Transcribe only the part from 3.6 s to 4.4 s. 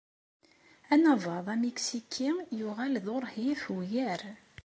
ugar.